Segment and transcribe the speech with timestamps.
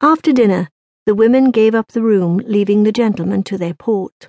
[0.00, 0.68] After dinner,
[1.06, 4.28] the women gave up the room, leaving the gentlemen to their port.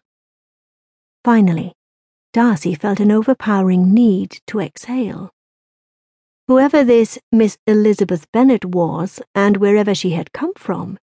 [1.23, 1.73] Finally,
[2.31, 5.31] Darcy felt an overpowering need to exhale.
[6.47, 10.97] Whoever this Miss Elizabeth Bennet was, and wherever she had come from,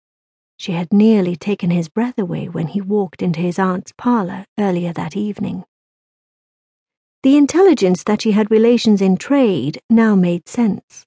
[0.56, 4.92] she had nearly taken his breath away when he walked into his aunt's parlour earlier
[4.94, 5.64] that evening.
[7.22, 11.04] The intelligence that she had relations in trade now made sense.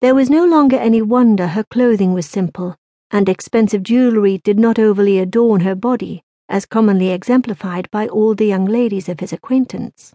[0.00, 2.76] There was no longer any wonder her clothing was simple,
[3.10, 8.46] and expensive jewellery did not overly adorn her body, as commonly exemplified by all the
[8.46, 10.14] young ladies of his acquaintance.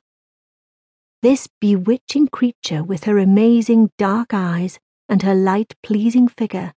[1.22, 6.74] This bewitching creature, with her amazing dark eyes and her light, pleasing figure,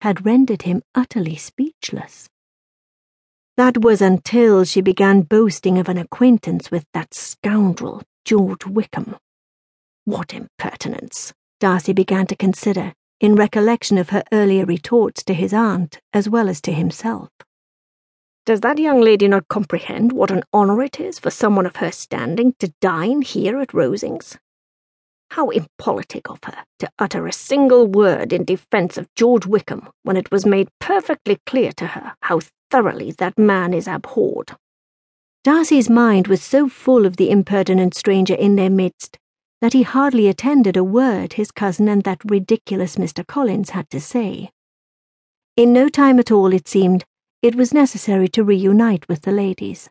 [0.00, 2.28] had rendered him utterly speechless.
[3.56, 9.16] That was until she began boasting of an acquaintance with that scoundrel, George Wickham.
[10.04, 16.00] What impertinence, Darcy began to consider, in recollection of her earlier retorts to his aunt
[16.12, 17.28] as well as to himself.
[18.44, 21.92] Does that young lady not comprehend what an honour it is for someone of her
[21.92, 24.36] standing to dine here at Rosings?
[25.30, 30.16] How impolitic of her to utter a single word in defence of George Wickham when
[30.16, 32.40] it was made perfectly clear to her how
[32.72, 34.56] thoroughly that man is abhorred.
[35.44, 39.16] Darcy's mind was so full of the impertinent stranger in their midst
[39.62, 43.24] that he hardly attended a word his cousin and that ridiculous Mr.
[43.24, 44.50] Collins had to say.
[45.56, 47.04] In no time at all, it seemed,
[47.42, 49.88] it was necessary to reunite with the ladies.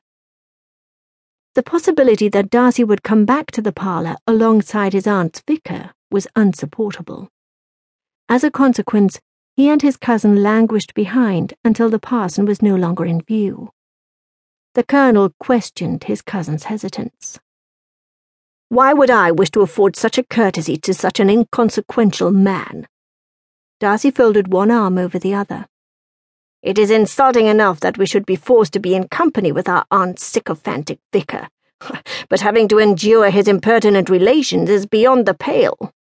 [1.56, 6.28] The possibility that Darcy would come back to the parlour alongside his aunt's vicar was
[6.36, 7.30] unsupportable.
[8.28, 9.22] As a consequence,
[9.56, 13.70] he and his cousin languished behind until the parson was no longer in view.
[14.74, 17.40] The colonel questioned his cousin's hesitance.
[18.72, 22.88] Why would I wish to afford such a courtesy to such an inconsequential man?
[23.82, 25.66] Darcy folded one arm over the other.
[26.62, 29.84] It is insulting enough that we should be forced to be in company with our
[29.92, 31.50] aunt's sycophantic vicar,
[32.30, 35.94] but having to endure his impertinent relations is beyond the pale.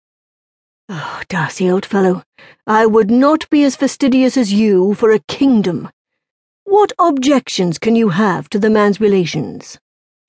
[0.87, 2.23] Oh, Darcy, old fellow,
[2.65, 5.89] I would not be as fastidious as you for a kingdom.
[6.63, 9.77] What objections can you have to the man's relations?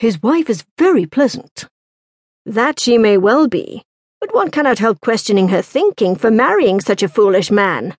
[0.01, 1.69] His wife is very pleasant.
[2.47, 3.85] That she may well be,
[4.21, 7.97] but one cannot help questioning her thinking for marrying such a foolish man.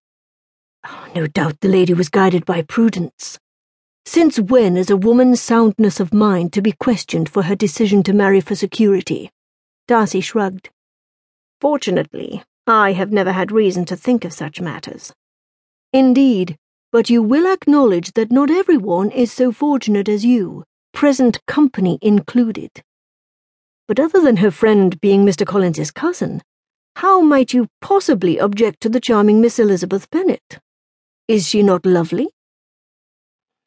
[0.86, 3.40] Oh, no doubt the lady was guided by prudence.
[4.06, 8.14] Since when is a woman's soundness of mind to be questioned for her decision to
[8.14, 9.32] marry for security?
[9.88, 10.70] Darcy shrugged.
[11.62, 15.14] Fortunately, I have never had reason to think of such matters.
[15.94, 16.58] Indeed,
[16.92, 22.84] but you will acknowledge that not everyone is so fortunate as you, present company included.
[23.88, 25.46] But other than her friend being Mr.
[25.46, 26.42] Collins's cousin,
[26.96, 30.60] how might you possibly object to the charming Miss Elizabeth Bennet?
[31.28, 32.30] Is she not lovely?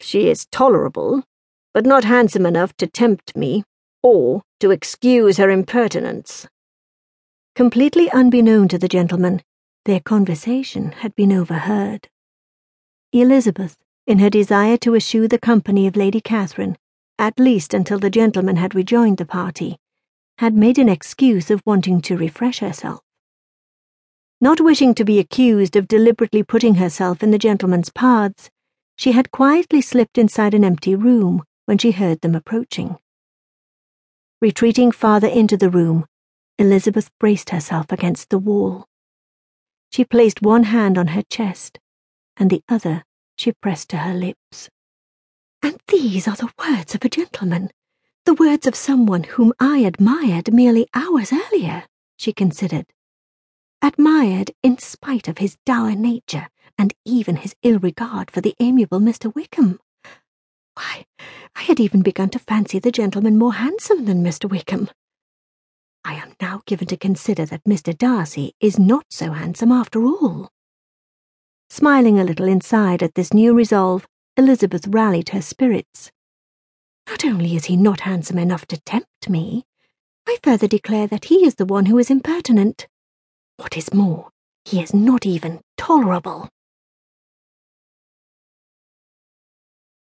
[0.01, 1.25] She is tolerable,
[1.75, 3.65] but not handsome enough to tempt me,
[4.03, 6.47] or to excuse her impertinence.
[7.55, 9.43] Completely unbeknown to the gentleman,
[9.85, 12.09] their conversation had been overheard.
[13.13, 13.77] Elizabeth,
[14.07, 16.77] in her desire to eschew the company of Lady Catherine,
[17.19, 19.79] at least until the gentleman had rejoined the party,
[20.39, 23.01] had made an excuse of wanting to refresh herself.
[24.41, 28.51] Not wishing to be accused of deliberately putting herself in the gentleman's paths,
[28.97, 32.99] she had quietly slipped inside an empty room when she heard them approaching.
[34.41, 36.05] Retreating farther into the room,
[36.59, 38.87] Elizabeth braced herself against the wall.
[39.91, 41.79] She placed one hand on her chest,
[42.37, 43.05] and the other
[43.37, 44.69] she pressed to her lips.
[45.63, 47.71] And these are the words of a gentleman,
[48.27, 51.85] the words of someone whom I admired merely hours earlier,
[52.17, 52.87] she considered
[53.81, 58.99] admired in spite of his dour nature and even his ill regard for the amiable
[58.99, 59.33] Mr.
[59.33, 59.79] Wickham.
[60.75, 61.07] Why,
[61.55, 64.51] I had even begun to fancy the gentleman more handsome than Mr.
[64.51, 64.91] Wickham.
[66.05, 67.97] I am now given to consider that Mr.
[67.97, 70.51] Darcy is not so handsome after all.
[71.71, 74.05] Smiling a little inside at this new resolve,
[74.37, 76.11] Elizabeth rallied her spirits.
[77.09, 79.65] Not only is he not handsome enough to tempt me,
[80.27, 82.89] I further declare that he is the one who is impertinent.
[83.57, 84.31] What is more,
[84.65, 86.49] he is not even tolerable.